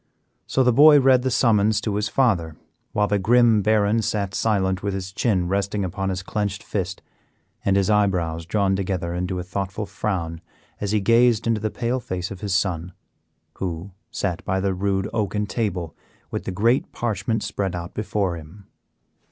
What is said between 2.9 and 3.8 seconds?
while the grim